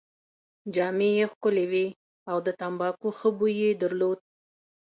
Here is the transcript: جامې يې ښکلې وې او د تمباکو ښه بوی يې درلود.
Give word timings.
جامې 0.73 1.09
يې 1.17 1.25
ښکلې 1.31 1.65
وې 1.71 1.87
او 2.29 2.37
د 2.45 2.47
تمباکو 2.59 3.09
ښه 3.17 3.29
بوی 3.37 3.53
يې 3.61 3.71
درلود. 3.81 4.19